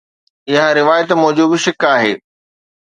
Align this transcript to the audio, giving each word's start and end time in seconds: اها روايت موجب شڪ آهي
اها 0.53 0.67
روايت 0.79 1.09
موجب 1.21 1.49
شڪ 1.67 1.81
آهي 1.93 2.13